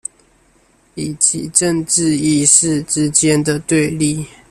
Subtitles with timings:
[0.95, 4.25] 以及政治意識之間的對立